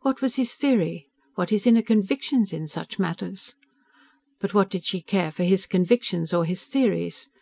What 0.00 0.22
was 0.22 0.36
his 0.36 0.54
theory, 0.54 1.08
what 1.34 1.50
his 1.50 1.66
inner 1.66 1.82
conviction 1.82 2.46
in 2.52 2.68
such 2.68 2.98
matters? 2.98 3.54
But 4.40 4.54
what 4.54 4.70
did 4.70 4.86
she 4.86 5.02
care 5.02 5.30
for 5.30 5.44
his 5.44 5.66
convictions 5.66 6.32
or 6.32 6.46
his 6.46 6.64
theories? 6.64 7.28